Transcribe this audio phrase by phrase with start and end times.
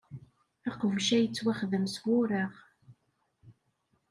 [0.69, 2.53] Aqbuc-a yettwaxdem s wureɣ.